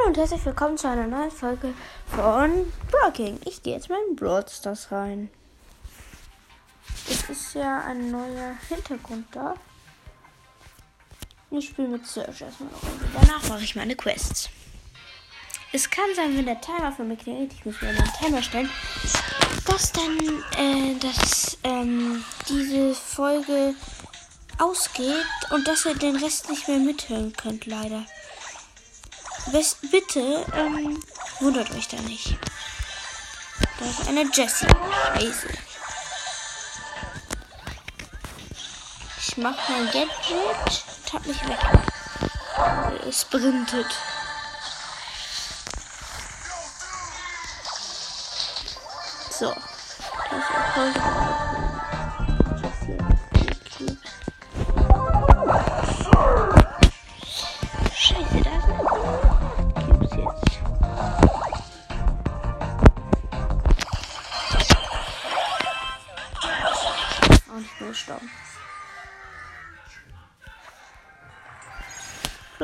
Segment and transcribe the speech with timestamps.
[0.00, 1.74] Hallo und herzlich willkommen zu einer neuen Folge
[2.06, 3.38] von Broking.
[3.44, 5.30] Ich gehe jetzt mal in Brawl Stars rein.
[7.08, 9.54] Es ist ja ein neuer Hintergrund da.
[11.50, 13.04] Ich spiele mit Search erstmal eine Runde.
[13.14, 14.48] Danach mache ich meine Quests.
[15.72, 18.70] Es kann sein, wenn der Timer für mich geht, ich muss mir einen Timer stellen,
[19.66, 20.18] dass dann
[20.56, 23.74] äh, dass, ähm, diese Folge
[24.58, 28.04] ausgeht und dass ihr den Rest nicht mehr mithören könnt, leider.
[29.90, 31.02] Bitte, ähm,
[31.40, 32.36] wundert euch da nicht.
[33.78, 34.66] Da ist eine Jessie.
[35.14, 35.48] Scheiße.
[39.18, 41.58] Ich mach mein Gadget und hab mich weg.
[43.08, 43.86] Es sprintet.
[49.30, 49.54] So.
[50.30, 51.59] Das ist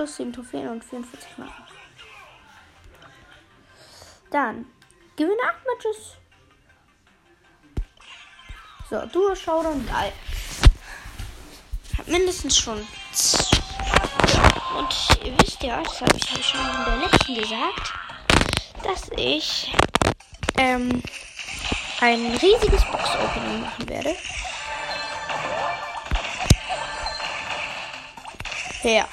[0.06, 1.64] Plus 7 Trophäen und 44 Marken.
[4.30, 4.66] Dann
[5.16, 6.16] gewinne 8 Matches.
[8.88, 10.12] So, Duo Showdown 3.
[11.98, 12.78] Hab mindestens schon
[14.78, 17.92] und ihr wisst ja, das habe ich ja schon in der letzten gesagt,
[18.84, 19.74] dass ich
[20.56, 21.02] ähm,
[22.00, 24.16] ein riesiges Box-Opening machen werde.
[28.84, 29.08] Ja.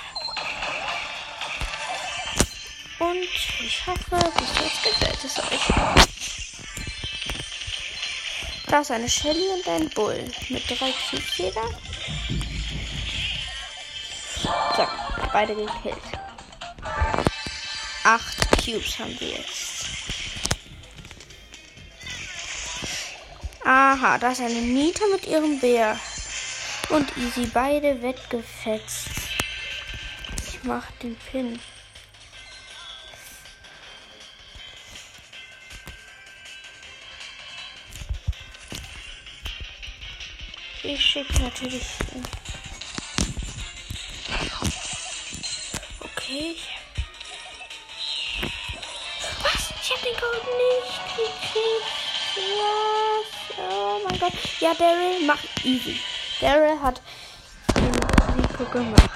[3.04, 3.28] Und
[3.60, 5.68] ich hoffe, bis jetzt gefällt es euch.
[8.68, 11.38] Da ist eine Shelly und ein Bull mit drei Cubes
[14.78, 14.88] So,
[15.34, 15.98] beide gekillt.
[18.06, 19.86] Acht Cubes haben wir jetzt.
[23.66, 26.00] Aha, da ist eine Nita mit ihrem Bär.
[26.90, 29.10] Und Easy beide weggefetzt.
[30.48, 31.60] Ich mach den Pin.
[40.94, 41.82] Ich schicke natürlich.
[46.00, 46.56] Okay.
[49.42, 49.74] Was?
[49.82, 51.88] Ich habe den Code nicht gekriegt.
[52.60, 53.58] Was?
[53.58, 54.34] Oh mein Gott.
[54.60, 56.00] Ja, Daryl macht easy.
[56.40, 57.02] Daryl hat
[57.76, 59.10] den Rico gemacht.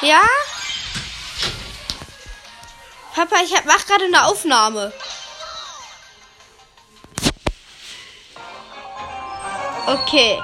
[0.00, 0.22] Ja?
[3.18, 4.92] Papa, ich mach gerade eine Aufnahme.
[9.88, 10.40] Okay,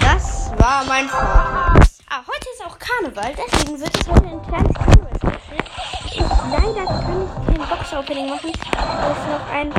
[0.00, 1.74] das war mein Vater.
[2.10, 6.28] Ah, heute ist auch Karneval, deswegen wird es heute ein kleines Karneval-Special.
[6.50, 9.72] Leider kann ich kein Box-Opening machen, weil ich noch ein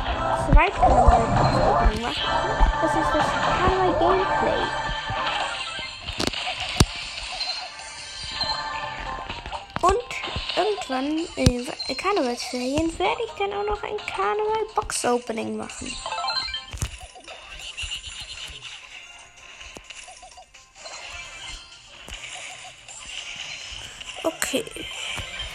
[0.54, 2.22] zweites Karneval-Box-Opening mache.
[2.82, 3.26] Das ist das
[3.60, 4.89] Karneval-Gameplay.
[10.90, 15.96] Irgendwann in den Karnevalsferien werde ich dann auch noch ein Karneval-Box-Opening machen.
[24.24, 24.66] Okay.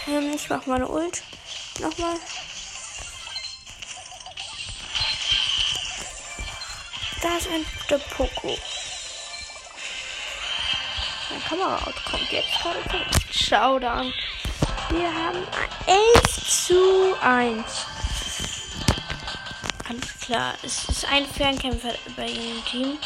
[0.06, 1.22] Ähm, ich mach meine Ult.
[1.80, 2.16] Nochmal.
[7.20, 8.56] Da ist ein der Poco.
[11.30, 13.06] Mein Kameraauto kommt jetzt gerade zurück.
[13.32, 14.12] Showdown.
[14.96, 15.38] Wir haben
[15.88, 17.64] 11 zu 1.
[19.88, 20.54] Alles klar.
[20.62, 22.98] Es ist ein Fernkämpfer bei ihrem Team.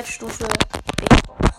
[0.00, 0.48] Zweite Stufe.
[0.96, 1.56] Big Box.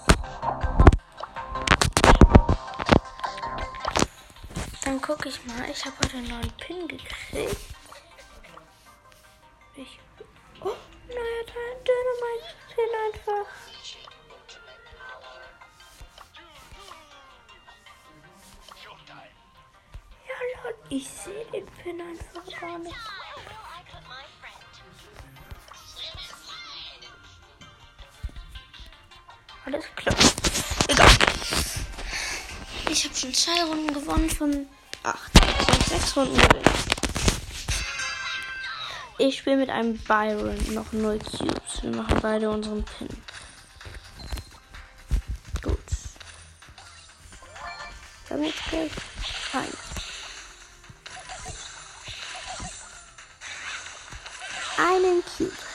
[4.84, 5.70] Dann gucke ich mal.
[5.70, 7.58] Ich habe heute einen neuen Pin gekriegt.
[9.76, 10.00] Ich.
[10.60, 10.74] Oh,
[11.08, 11.44] naja,
[11.86, 13.48] Dynamite-Pin einfach.
[20.28, 23.21] Ja, lol, ich sehe den Pin einfach gar nicht.
[29.74, 30.16] Alles klar.
[30.88, 31.10] Egal.
[32.90, 34.68] Ich habe schon zwei Runden gewonnen von
[35.04, 35.32] acht.
[35.42, 36.92] Also sechs Runden gewinnen.
[39.18, 41.84] Ich spiele mit einem Byron noch 0 Cubes.
[41.84, 43.08] Wir machen beide unseren Pin.
[45.62, 45.78] Gut.
[48.30, 48.92] Jetzt gleich
[49.54, 49.78] eins.
[54.78, 55.71] Einen Cube.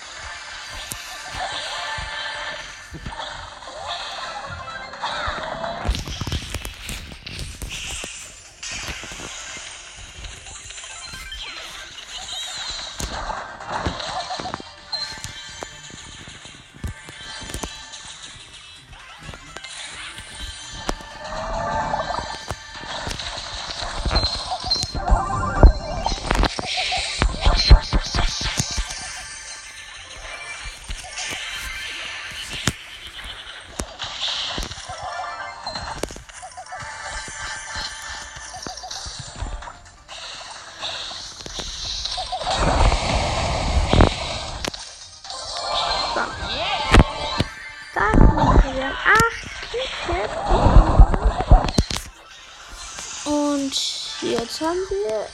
[54.22, 55.26] Jetzt haben wir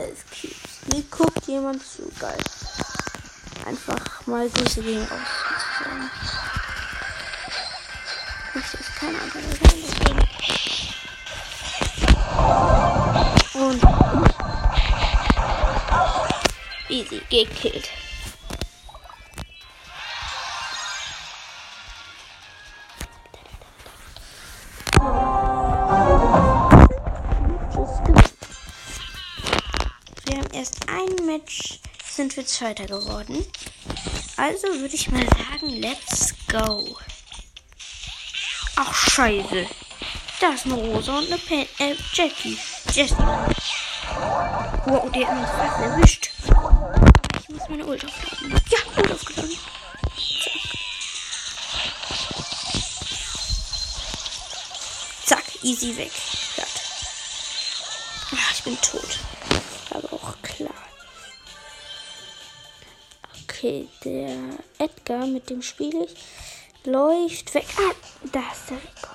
[0.00, 0.92] 11 Cubes.
[0.92, 2.10] Mir guckt jemand zu.
[2.18, 2.36] Geil.
[3.64, 5.18] Einfach mal Grüße gehen aus.
[8.52, 9.40] Das ist kein anderer
[13.54, 13.82] Und.
[16.88, 17.88] Easy, gekillt.
[32.54, 33.44] Zweiter geworden.
[34.36, 36.96] Also würde ich mal sagen, let's go.
[38.76, 39.66] Ach, scheiße.
[40.40, 42.56] Da ist eine Rosa und eine Pen äh, Jackie.
[42.92, 43.16] Jessie.
[44.86, 46.30] Wow, der hat mich fast erwischt.
[47.42, 48.62] Ich muss meine Ult aufladen.
[48.70, 49.58] Ja, Ult aufgeladen.
[55.24, 55.42] Zack.
[55.42, 56.12] Zack, easy weg.
[63.64, 66.14] Okay, der Edgar, mit dem spiele ich,
[66.84, 67.64] läuft weg.
[67.78, 67.94] Ah,
[68.30, 69.08] da ist der Rico.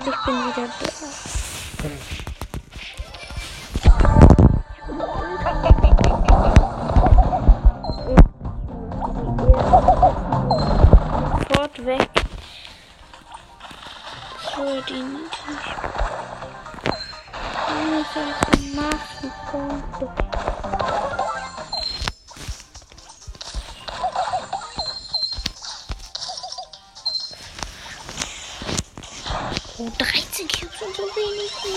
[0.00, 2.21] Ich bin wieder da.
[31.64, 31.68] Ja,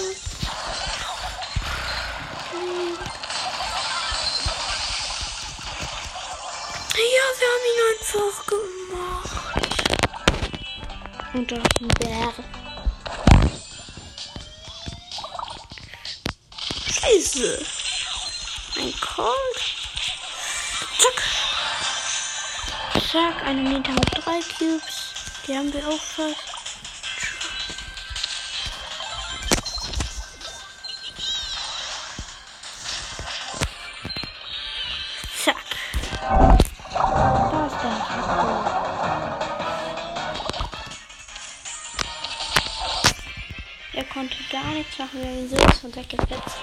[7.37, 9.43] wir haben ihn einfach gemacht.
[11.33, 12.33] Und da ist ein Bär.
[16.91, 17.65] Scheiße.
[18.77, 19.59] Ein Colt.
[20.97, 21.19] Zack.
[23.11, 25.13] Zack, eine Nita mit drei Cubes.
[25.45, 26.44] Die haben wir auch fast.
[44.65, 46.57] Gar nichts machen, wir ihn sowas von weggefetzt.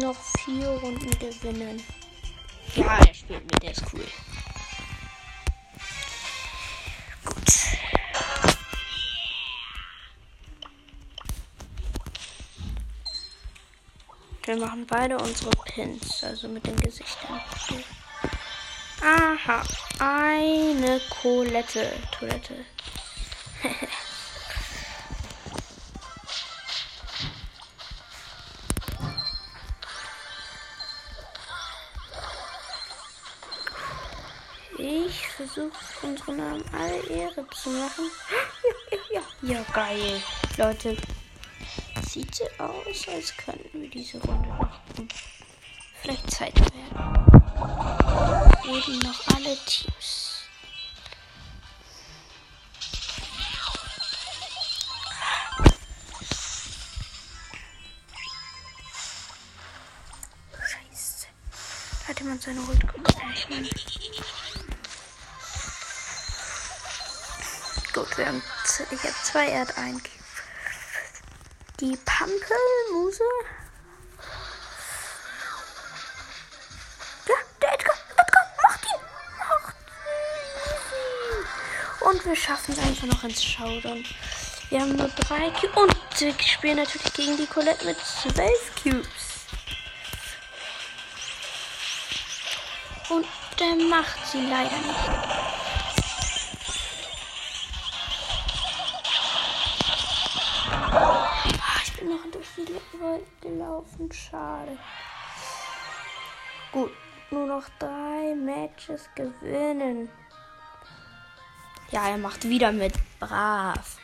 [0.00, 1.82] noch vier Runden gewinnen.
[2.76, 4.06] Ja, er spielt mit, der ist cool.
[7.24, 7.52] Gut.
[14.44, 17.40] Wir machen beide unsere Pins, also mit den Gesichtern.
[19.02, 19.62] Aha,
[19.98, 21.92] eine Colette.
[22.16, 22.64] Toilette.
[35.58, 38.10] Ich versuche unsere Namen alle Ehre zu machen.
[38.92, 40.22] Ja, ja, ja, ja, geil.
[40.56, 40.96] Leute,
[42.08, 44.80] sieht so aus, als könnten wir diese Runde noch
[46.00, 47.42] vielleicht Zeit werden.
[48.66, 50.28] Eben noch alle Teams.
[62.28, 63.62] jemand seine Ult öffnen.
[63.62, 64.57] Gut,
[68.16, 68.42] wir haben
[68.90, 70.02] ich habe zwei, er einen.
[71.80, 73.22] Die Pampelmuse.
[77.26, 79.00] Ja, der Edgar, Edgar, macht ihn!
[79.38, 79.74] Macht
[80.92, 82.08] ihn!
[82.08, 84.04] Und wir schaffen es einfach noch ins Showdown.
[84.70, 85.76] Wir haben nur drei Cubes.
[85.76, 89.08] Und wir spielen natürlich gegen die Colette mit zwölf Cubes.
[93.08, 93.26] Und
[93.58, 95.37] der macht sie leider nicht.
[102.66, 104.10] Welt gelaufen.
[104.12, 104.76] Schade.
[106.72, 106.90] Gut,
[107.30, 110.10] nur noch drei Matches gewinnen.
[111.90, 112.94] Ja, er macht wieder mit.
[113.18, 113.96] Brav.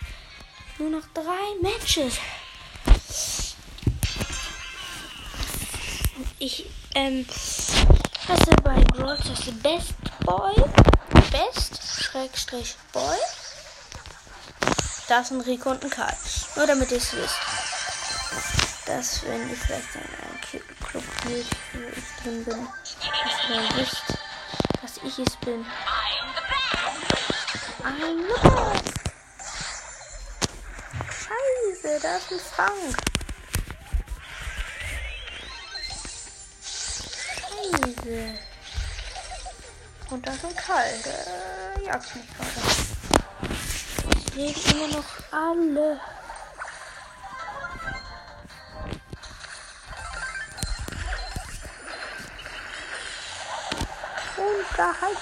[0.78, 2.18] Nur noch drei Matches.
[6.38, 7.26] Ich ähm,
[8.28, 9.94] hasse bei Brawl das Best
[10.24, 10.54] Boy.
[11.30, 13.18] Best Schrägstrich Boy.
[15.08, 16.16] Da ist ein Rico und ein Karl.
[16.56, 17.53] Nur damit ihr es wisst.
[18.86, 20.40] Das, wenn ich vielleicht in einem
[20.80, 22.68] Club geht, wo ich drin bin,
[23.24, 24.04] dass ihr wisst,
[24.82, 25.64] dass ich es bin.
[27.82, 28.94] I'm the best.
[31.10, 32.96] Scheiße, da ist ein Frank.
[37.82, 38.38] Scheiße.
[40.10, 42.60] Und da ist ein Karl, der jagt mich gerade.
[44.28, 46.00] Es leben immer noch alle.
[54.36, 54.44] 人
[54.76, 55.20] 咋还在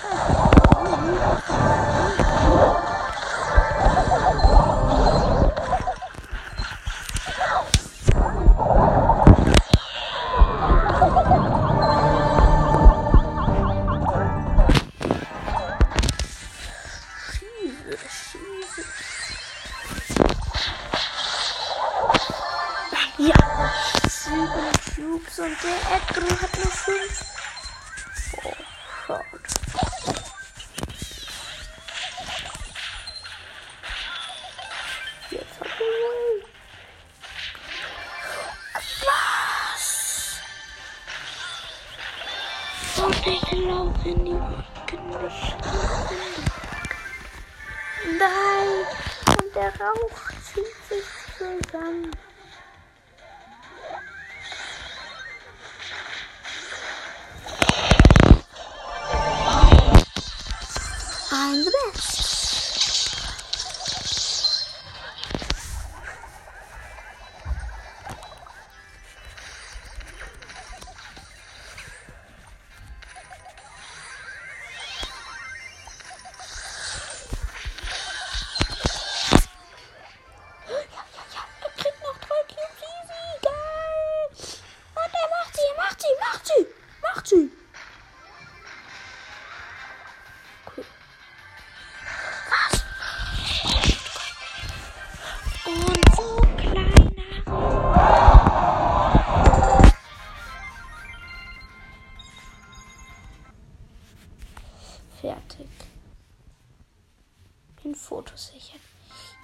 [108.23, 108.81] Foto sichern.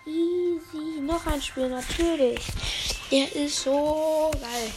[0.06, 1.00] Easy.
[1.00, 2.40] Noch ein Spiel, natürlich.
[3.10, 4.72] Der ist so geil.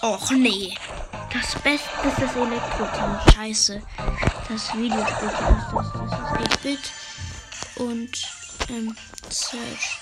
[0.00, 0.72] Och nee.
[1.40, 3.34] Das Beste ist das Elektro-Team.
[3.34, 3.82] Scheiße.
[4.48, 5.92] Das Videospielteam ist das.
[5.92, 6.92] Das ist 8-Bit.
[7.76, 8.10] Und
[8.70, 8.96] ähm,
[9.30, 9.98] Search.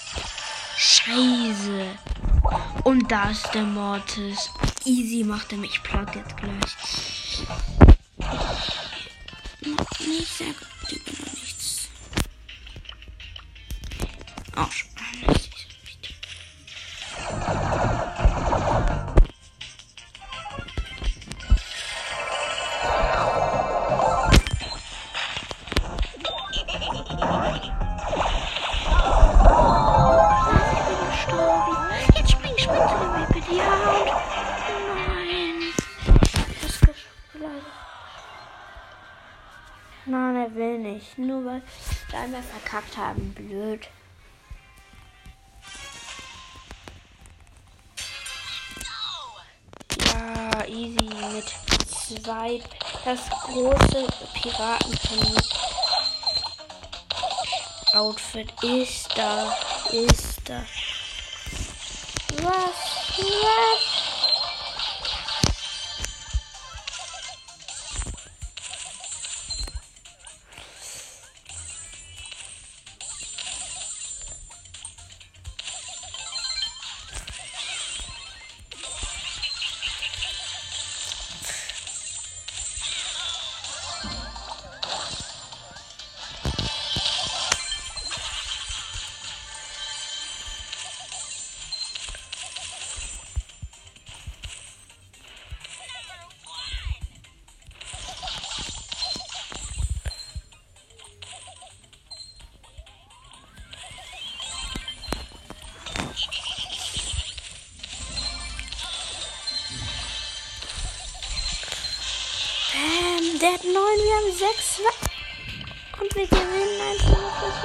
[0.78, 1.98] Scheiße.
[2.84, 4.50] Und da ist der Mortis.
[4.86, 7.15] Easy macht er mich platt jetzt gleich.
[42.36, 43.32] Wir verkackt haben.
[43.34, 43.88] Blöd.
[50.56, 52.60] locker easy mit zwei.
[53.04, 54.98] Das große Piraten
[57.94, 59.56] Outfit ist da.
[59.92, 60.64] Ist da.
[62.42, 63.18] Was?
[63.18, 63.85] Was?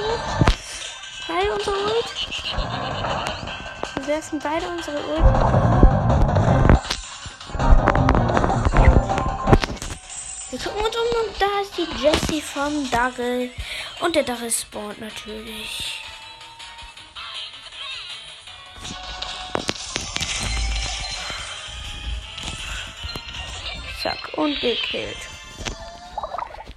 [0.02, 0.20] Ult.
[1.28, 2.14] Beide unsere Ult.
[3.94, 5.24] Wir werfen beide unsere Ult.
[10.50, 13.50] Wir gucken uns um und da ist die Jessie vom Dagel.
[14.00, 16.02] Und der Dagel spawnt natürlich.
[24.02, 25.16] Zack, und gekillt.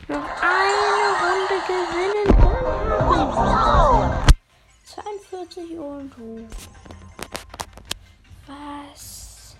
[0.08, 2.35] Noch eine Runde gewinnen.
[3.36, 4.34] Dann
[4.86, 6.12] 42 und
[8.48, 9.58] Was?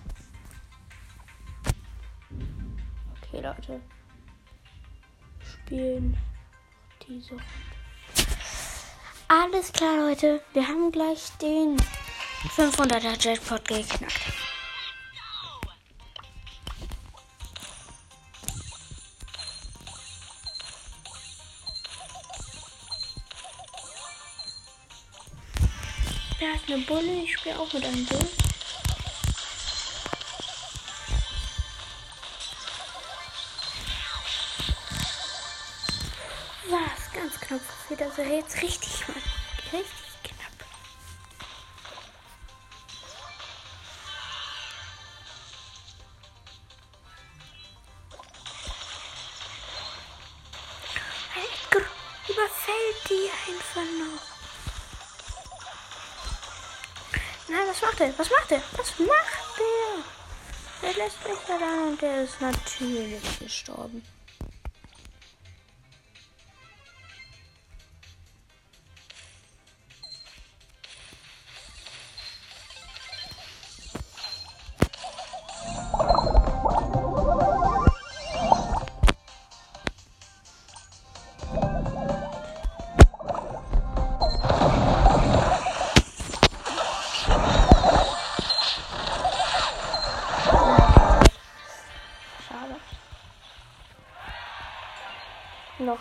[3.22, 3.80] Okay, Leute.
[5.44, 6.16] Spielen
[7.06, 7.44] diese Runde.
[9.28, 10.40] Alles klar, Leute.
[10.54, 11.76] Wir haben gleich den
[12.56, 14.45] 500er Jackpot geknackt.
[26.68, 27.22] Eine Bulle.
[27.22, 28.28] Ich spiele auch mit einem Bull.
[36.68, 37.12] Was?
[37.12, 38.02] Ganz knapp passiert.
[38.02, 39.22] Also jetzt richtig, Mann.
[39.72, 40.05] Richtig
[57.98, 58.18] macht er?
[58.18, 58.62] Was macht er?
[58.76, 60.90] Was macht der?
[60.90, 64.02] Der lässt mich da rein und der ist natürlich gestorben.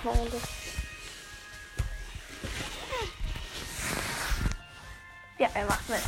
[0.03, 0.41] Noch Runde.
[5.37, 5.99] Ja, er macht mit.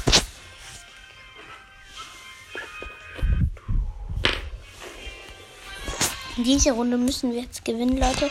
[6.37, 8.29] Diese Runde müssen wir jetzt gewinnen, Leute.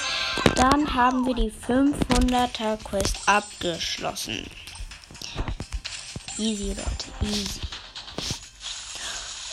[0.55, 4.47] Dann haben wir die 500er Quest abgeschlossen.
[6.39, 7.61] Easy, Leute, easy.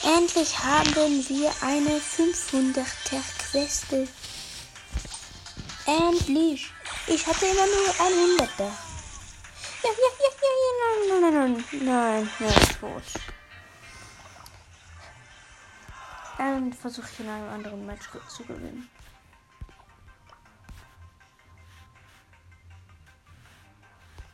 [0.04, 3.86] Endlich haben wir eine 500er Quest
[5.98, 6.72] Endlich.
[7.08, 8.72] Ich hatte immer nur ein Hunderter.
[9.84, 13.04] Ja, ja, ja, ja, ja, nein, nein, nein, nein, nein, ist tot.
[16.38, 18.90] Dann versuche ich in einem anderen Match zu gewinnen.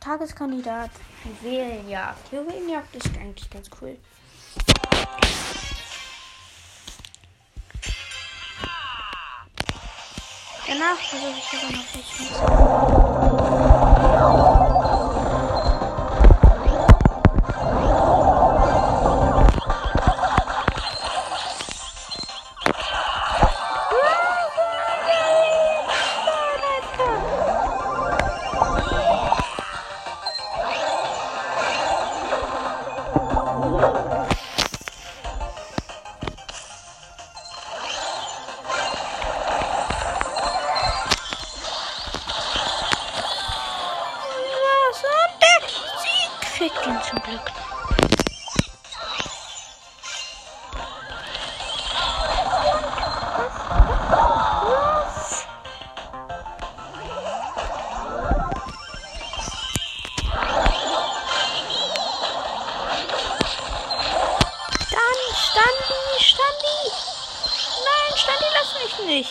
[0.00, 0.90] Tageskandidat.
[1.42, 2.32] Juwelenjagd.
[2.32, 3.98] Juwelenjagd ist eigentlich ganz cool.
[10.70, 11.84] Danach versuche ich aber noch
[14.70, 14.79] nicht.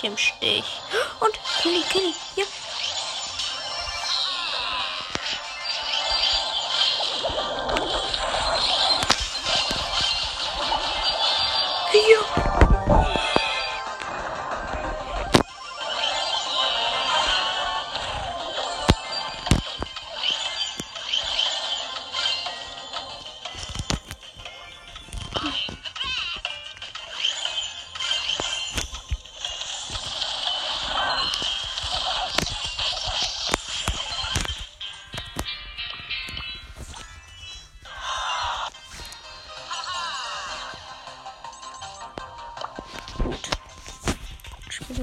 [0.10, 0.82] Im Stich.
[1.20, 2.14] Und Kenny, Kenny,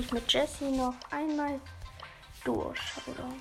[0.07, 1.61] ich mit Jesse noch einmal
[2.45, 2.79] durch.
[2.79, 3.41] Showdown.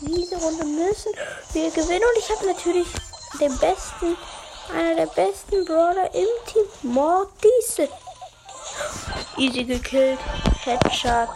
[0.00, 1.12] Diese Runde müssen
[1.52, 2.88] wir gewinnen und ich habe natürlich
[3.40, 4.16] den besten,
[4.74, 7.88] einer der besten Brawler im Team, Mortise.
[9.38, 10.18] Easy gekillt,
[10.64, 11.30] Headshot.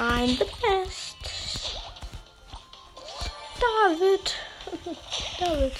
[0.00, 1.16] I'm the best.
[3.60, 4.32] David.
[5.40, 5.72] David.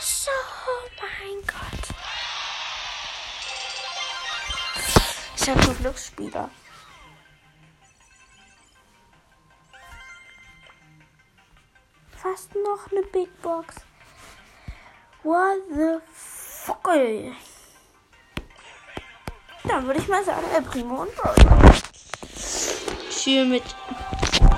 [0.01, 1.83] So, oh mein Gott.
[5.35, 6.49] Ich habe nur Glücksspieler.
[12.11, 13.75] Fast noch eine Big Box.
[15.23, 16.83] What the fuck?
[19.63, 21.73] Dann würde ich mal sagen, El Primo und Brawler.
[23.09, 23.63] Vier mit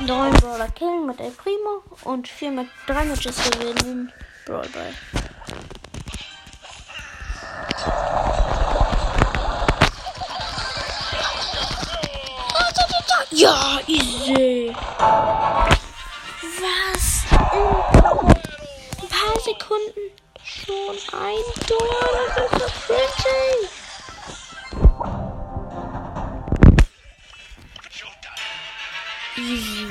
[0.02, 4.12] neun Brawler killen mit El Primo und vier mit drei Matches gewinnen
[4.48, 4.94] Brawl Ball.
[13.30, 14.76] Ja, easy.
[16.60, 17.26] Was?
[17.54, 17.60] In
[19.02, 20.25] ein paar Sekunden
[20.66, 21.96] schon ein Tor.
[22.36, 23.68] Das ist so pretty.
[29.38, 29.84] Easy.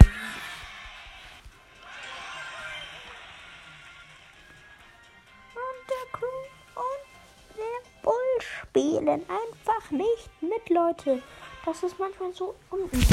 [5.55, 6.43] Und der Crew
[6.77, 7.05] und
[7.57, 11.23] der Bull spielen einfach nicht mit, Leute.
[11.67, 13.07] Das ist manchmal so unüblich.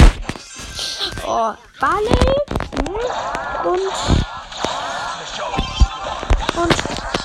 [1.26, 2.46] Oh, Ballet
[2.76, 3.92] hm, und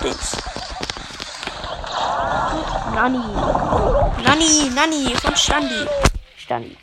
[0.01, 0.38] und Dings.
[2.93, 3.19] Nani.
[4.23, 5.88] Nani, Nani von Standi.
[6.38, 6.77] Standi.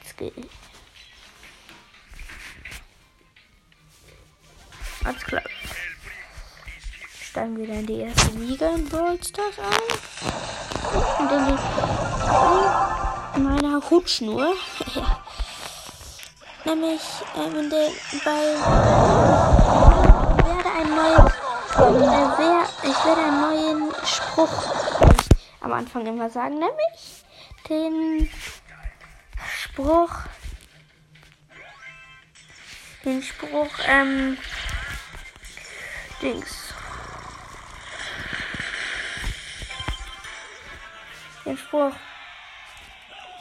[5.05, 5.42] Alles klar.
[7.31, 9.64] Steigen wir dann die erste Liga in Brawl Stars ein.
[11.18, 11.59] Und dann
[13.35, 14.55] die meiner Hutschnur.
[16.64, 17.03] Nämlich
[17.37, 17.90] ähm, der,
[18.24, 18.44] bei
[20.46, 21.43] werde ein neues
[21.77, 24.75] wer, ich werde einen neuen Spruch
[25.61, 27.25] am Anfang immer sagen, nämlich
[27.69, 28.31] den
[29.63, 30.11] Spruch,
[33.05, 34.39] den Spruch, ähm,
[36.23, 36.75] Dings.
[41.45, 41.93] Den Spruch,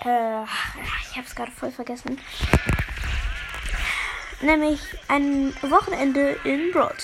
[0.05, 2.19] äh, ich hab's gerade voll vergessen.
[4.41, 6.97] Nämlich ein Wochenende in Brawl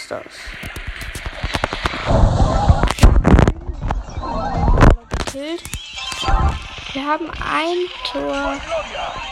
[6.93, 7.78] Wir haben ein
[8.12, 8.60] Tor.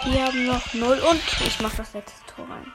[0.06, 1.00] Die haben noch null.
[1.00, 2.72] Und ich mache das letzte Tor rein.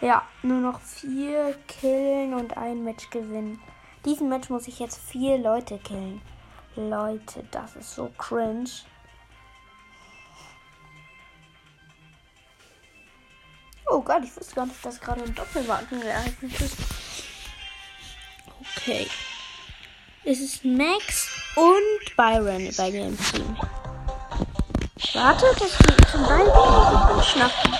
[0.00, 3.60] Ja, nur noch vier killen und ein Match gewinnen.
[4.04, 6.22] Diesen Match muss ich jetzt vier Leute killen.
[6.76, 8.70] Leute, das ist so cringe.
[13.90, 16.76] Oh Gott, ich wusste gar nicht, dass gerade ein Doppelmarken geeignet ist.
[18.76, 19.08] Okay.
[20.30, 23.56] Es ist Max und Byron bei im Team.
[25.14, 27.72] Warte, dass die zum Ball schnappen.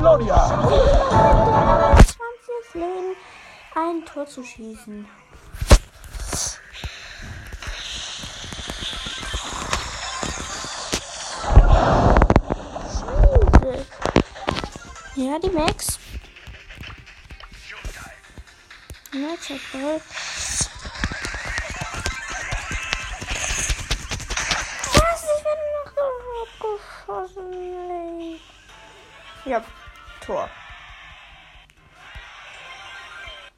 [0.00, 0.46] Gloria!
[1.94, 3.16] 20 Leben,
[3.76, 5.06] ein Tor zu schießen.
[15.34, 15.98] Ja, die Max.
[19.10, 20.00] Flugzeugball.
[24.92, 25.24] Was?
[25.24, 25.90] Ich werde noch
[26.46, 28.40] abgeschossen.
[29.44, 29.64] Ja,
[30.20, 30.48] Tor.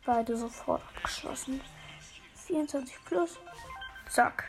[0.07, 1.61] Beide sofort abgeschlossen.
[2.47, 3.39] 24 plus.
[4.09, 4.49] Zack.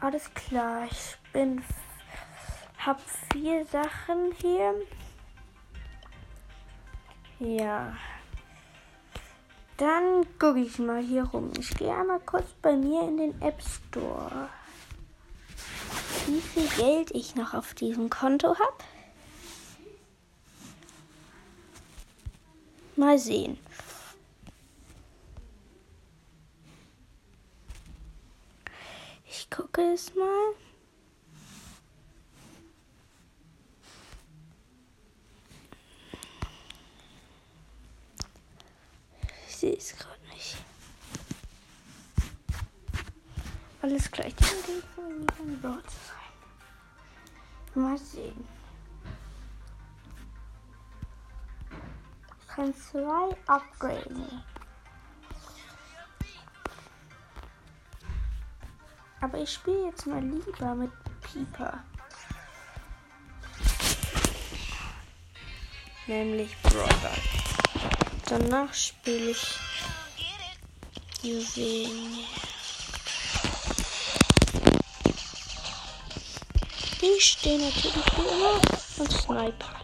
[0.00, 1.64] Alles klar, ich bin.
[2.84, 3.00] Hab
[3.32, 4.74] vier Sachen hier.
[7.38, 7.96] Ja.
[9.76, 11.52] Dann gucke ich mal hier rum.
[11.58, 14.48] Ich gehe einmal kurz bei mir in den App Store.
[16.26, 18.84] Wie viel Geld ich noch auf diesem Konto habe.
[22.96, 23.58] Mal sehen.
[29.26, 30.71] Ich gucke es mal.
[39.62, 40.56] Sehe es gerade nicht.
[43.80, 44.32] Alles gleich.
[44.32, 47.82] Idee von mir ein Bord zu sein.
[47.82, 48.48] Mal sehen.
[52.40, 54.42] Ich kann zwei upgraden.
[59.20, 61.84] Aber ich spiele jetzt mal lieber mit Pieper.
[66.08, 67.41] Nämlich Brother.
[68.32, 69.58] Danach spiele ich
[71.22, 72.24] Juwelen.
[77.02, 78.60] Die stehen natürlich wie immer
[79.00, 79.81] und Sniper.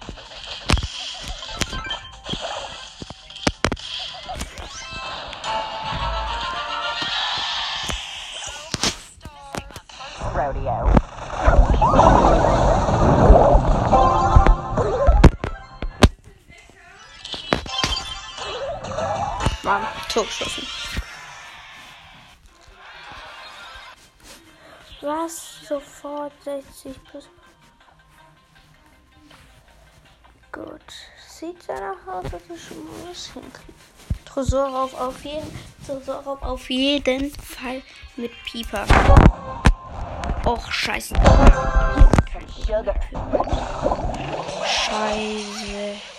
[19.69, 20.67] Mann, Tor geschossen.
[25.03, 25.61] Was?
[25.69, 27.29] Sofort 60 plus.
[30.53, 30.81] Gut.
[31.29, 33.75] Sieht danach aus, dass ich schon mal was hinkriege.
[34.25, 35.47] Tresorraub auf jeden,
[35.87, 37.83] Tresorraub auf jeden Fall
[38.17, 38.87] mit Pieper.
[40.47, 41.15] Och, scheiße.
[44.67, 46.18] Scheiße.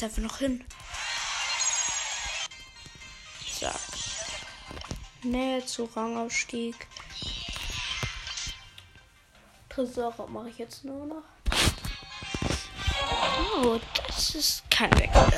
[0.00, 0.64] Es einfach noch hin.
[3.58, 3.76] Zack.
[5.22, 6.86] Nähe zu Rangaufstieg.
[9.68, 11.24] Tresor mache ich jetzt nur noch.
[13.62, 15.30] Oh, das ist kein Wechsel.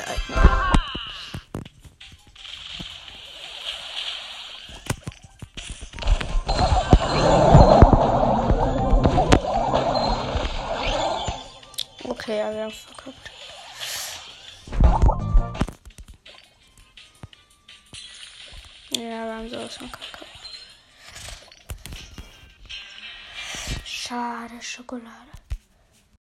[24.73, 25.42] Schade, Schokolade.